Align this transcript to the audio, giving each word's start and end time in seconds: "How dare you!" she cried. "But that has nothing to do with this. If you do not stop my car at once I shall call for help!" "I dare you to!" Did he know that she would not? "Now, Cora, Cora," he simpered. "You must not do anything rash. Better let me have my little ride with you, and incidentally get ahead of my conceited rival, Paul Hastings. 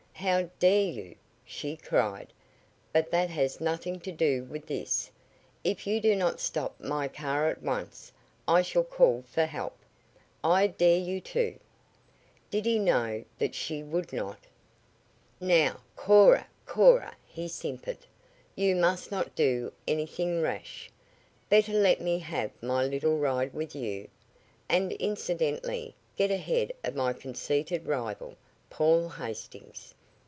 "How 0.23 0.51
dare 0.59 0.83
you!" 0.85 1.15
she 1.43 1.75
cried. 1.75 2.31
"But 2.93 3.09
that 3.09 3.31
has 3.31 3.59
nothing 3.59 3.99
to 4.01 4.11
do 4.11 4.43
with 4.43 4.67
this. 4.67 5.09
If 5.63 5.87
you 5.87 5.99
do 5.99 6.15
not 6.15 6.39
stop 6.39 6.79
my 6.79 7.07
car 7.07 7.49
at 7.49 7.63
once 7.63 8.11
I 8.47 8.61
shall 8.61 8.83
call 8.83 9.23
for 9.23 9.45
help!" 9.47 9.75
"I 10.43 10.67
dare 10.67 10.99
you 10.99 11.21
to!" 11.21 11.57
Did 12.51 12.67
he 12.67 12.77
know 12.77 13.23
that 13.39 13.55
she 13.55 13.81
would 13.81 14.13
not? 14.13 14.37
"Now, 15.39 15.79
Cora, 15.95 16.45
Cora," 16.67 17.15
he 17.25 17.47
simpered. 17.47 17.97
"You 18.55 18.75
must 18.75 19.09
not 19.09 19.33
do 19.33 19.73
anything 19.87 20.39
rash. 20.39 20.91
Better 21.49 21.73
let 21.73 21.99
me 21.99 22.19
have 22.19 22.51
my 22.61 22.85
little 22.85 23.17
ride 23.17 23.55
with 23.55 23.73
you, 23.75 24.07
and 24.69 24.91
incidentally 24.91 25.95
get 26.15 26.29
ahead 26.29 26.73
of 26.83 26.93
my 26.93 27.11
conceited 27.11 27.87
rival, 27.87 28.35
Paul 28.69 29.09
Hastings. 29.09 29.95